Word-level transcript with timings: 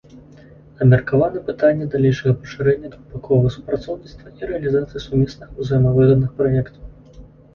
Абмеркаваны 0.83 1.41
пытанні 1.49 1.85
далейшага 1.95 2.31
пашырэння 2.45 2.89
двухбаковага 2.95 3.51
супрацоўніцтва 3.57 4.27
і 4.41 4.51
рэалізацыі 4.53 5.03
сумесных 5.07 5.49
узаемавыгадных 5.65 6.31
праектаў. 6.41 6.81